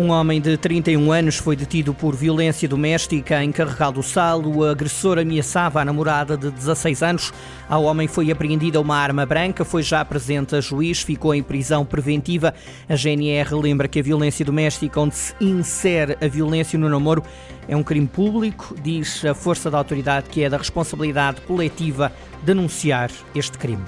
[0.00, 4.40] Um homem de 31 anos foi detido por violência doméstica em Carregal do Sal.
[4.40, 7.34] O agressor ameaçava a namorada de 16 anos.
[7.68, 11.84] Ao homem foi apreendida uma arma branca, foi já presente a juiz, ficou em prisão
[11.84, 12.54] preventiva.
[12.88, 17.22] A GNR lembra que a violência doméstica, onde se insere a violência no namoro,
[17.68, 18.74] é um crime público.
[18.82, 22.10] Diz a força da autoridade que é da responsabilidade coletiva
[22.42, 23.84] denunciar este crime.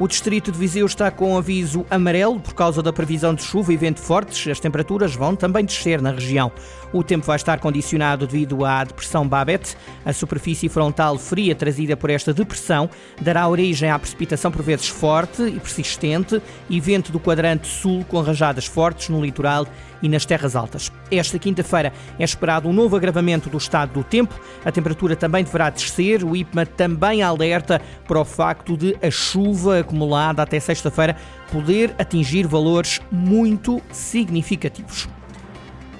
[0.00, 3.76] O distrito de Viseu está com aviso amarelo por causa da previsão de chuva e
[3.76, 4.50] vento fortes.
[4.50, 6.50] As temperaturas vão também descer na região.
[6.92, 9.76] O tempo vai estar condicionado devido à depressão Babet.
[10.04, 12.90] A superfície frontal fria trazida por esta depressão
[13.20, 18.20] dará origem à precipitação por vezes forte e persistente e vento do quadrante sul com
[18.20, 19.64] rajadas fortes no litoral
[20.04, 20.92] e nas terras altas.
[21.10, 24.38] Esta quinta-feira é esperado um novo agravamento do estado do tempo.
[24.62, 26.22] A temperatura também deverá descer.
[26.22, 31.16] O IPMA também alerta para o facto de a chuva acumulada até sexta-feira
[31.50, 35.08] poder atingir valores muito significativos.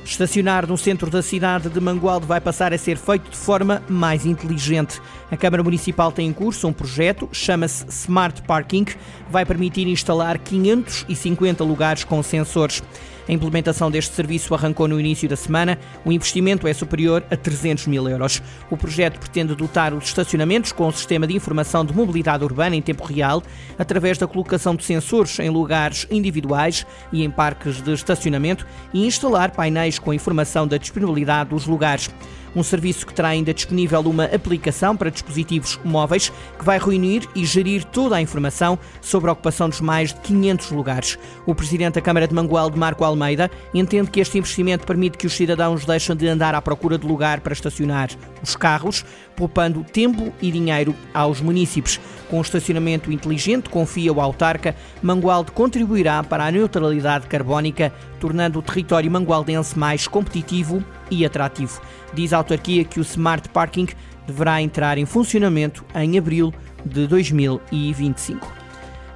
[0.05, 4.27] Estacionar no centro da cidade de Mangualde vai passar a ser feito de forma mais
[4.27, 5.01] inteligente.
[5.31, 8.85] A Câmara Municipal tem em curso um projeto, chama-se Smart Parking,
[9.31, 12.83] vai permitir instalar 550 lugares com sensores.
[13.29, 15.79] A implementação deste serviço arrancou no início da semana.
[16.05, 18.43] O investimento é superior a 300 mil euros.
[18.71, 22.83] O projeto pretende dotar os estacionamentos com um sistema de informação de mobilidade urbana em
[22.83, 23.43] tempo real,
[23.79, 29.51] através da colocação de sensores em lugares individuais e em parques de estacionamento e instalar
[29.53, 32.11] painéis com informação da disponibilidade dos lugares
[32.55, 37.45] um serviço que terá ainda disponível uma aplicação para dispositivos móveis que vai reunir e
[37.45, 41.19] gerir toda a informação sobre a ocupação dos mais de 500 lugares.
[41.47, 45.35] O presidente da Câmara de Mangualde, Marco Almeida, entende que este investimento permite que os
[45.35, 48.11] cidadãos deixem de andar à procura de lugar para estacionar
[48.43, 49.05] os carros,
[49.37, 51.99] poupando tempo e dinheiro aos municípios.
[52.29, 58.63] Com o estacionamento inteligente, confia o autarca, Mangualde contribuirá para a neutralidade carbónica, tornando o
[58.63, 60.83] território mangualdense mais competitivo
[61.15, 61.81] e atrativo.
[62.13, 63.89] Diz a autarquia que o Smart Parking
[64.27, 66.53] deverá entrar em funcionamento em abril
[66.85, 68.65] de 2025.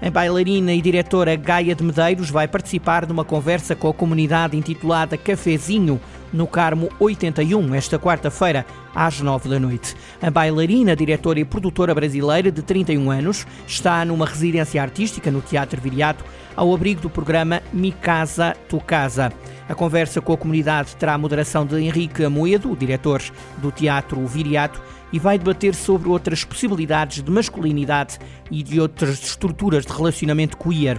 [0.00, 5.16] A bailarina e diretora Gaia de Medeiros vai participar numa conversa com a comunidade intitulada
[5.16, 6.00] Cafezinho,
[6.32, 8.64] no Carmo 81, esta quarta-feira,
[8.94, 9.97] às 9 da noite.
[10.22, 15.81] A bailarina, diretora e produtora brasileira de 31 anos está numa residência artística no Teatro
[15.81, 19.32] Viriato, ao abrigo do programa Mi Casa, Tu Casa.
[19.69, 23.23] A conversa com a comunidade terá a moderação de Henrique Amoedo, diretor
[23.59, 24.81] do Teatro Viriato,
[25.12, 28.19] e vai debater sobre outras possibilidades de masculinidade
[28.51, 30.99] e de outras estruturas de relacionamento queer.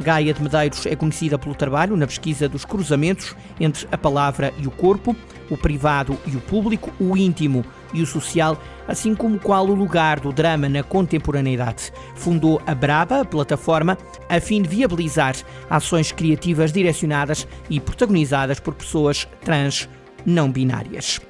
[0.00, 4.66] Gaia de Medeiros é conhecida pelo trabalho na pesquisa dos cruzamentos entre a palavra e
[4.66, 5.14] o corpo,
[5.50, 10.20] o privado e o público, o íntimo e o social, assim como qual o lugar
[10.20, 11.92] do drama na contemporaneidade.
[12.14, 15.34] Fundou a Braba, a plataforma, a fim de viabilizar
[15.68, 19.88] ações criativas direcionadas e protagonizadas por pessoas trans
[20.26, 21.20] não binárias.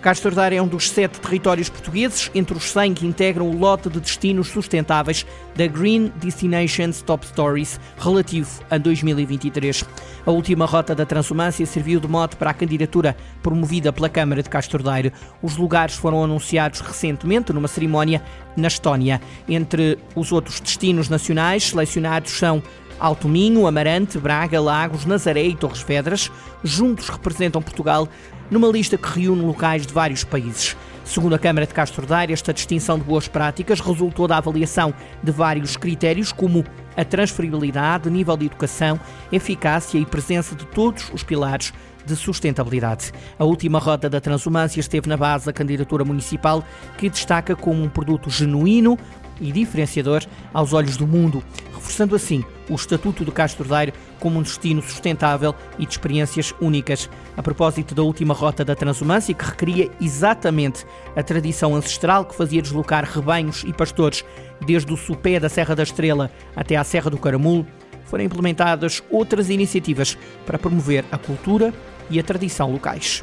[0.00, 3.88] Castro Daire é um dos sete territórios portugueses entre os 100 que integram o lote
[3.88, 5.26] de destinos sustentáveis
[5.56, 9.84] da Green Destinations Top Stories relativo a 2023.
[10.24, 14.48] A última rota da Transumância serviu de mote para a candidatura promovida pela Câmara de
[14.48, 15.12] Castro Daire.
[15.42, 18.22] Os lugares foram anunciados recentemente numa cerimónia
[18.56, 19.20] na Estónia.
[19.48, 22.62] Entre os outros destinos nacionais selecionados são
[23.00, 26.30] Alto Minho, Amarante, Braga, Lagos, Nazaré e Torres Vedras,
[26.64, 28.08] juntos representam Portugal
[28.50, 30.76] numa lista que reúne locais de vários países.
[31.04, 34.92] Segundo a Câmara de Castro Daire, esta distinção de boas práticas resultou da avaliação
[35.22, 36.64] de vários critérios, como
[36.96, 39.00] a transferibilidade, nível de educação,
[39.32, 41.72] eficácia e presença de todos os pilares
[42.04, 43.12] de sustentabilidade.
[43.38, 46.64] A última roda da Transumância esteve na base da candidatura municipal,
[46.96, 48.98] que destaca como um produto genuíno
[49.40, 51.42] e diferenciador aos olhos do mundo,
[51.74, 57.08] reforçando assim o Estatuto de Castro Daire como um destino sustentável e de experiências únicas.
[57.36, 60.84] A propósito da última rota da Transumância, que requeria exatamente
[61.16, 64.24] a tradição ancestral que fazia deslocar rebanhos e pastores
[64.66, 67.66] desde o supé da Serra da Estrela até à Serra do Caramulo,
[68.04, 71.72] foram implementadas outras iniciativas para promover a cultura
[72.10, 73.22] e a tradição locais.